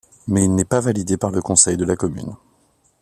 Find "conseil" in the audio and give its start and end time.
1.43-1.77